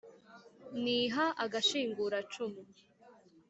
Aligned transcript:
Niha 0.83 1.25
agashinguracumu 1.43 2.61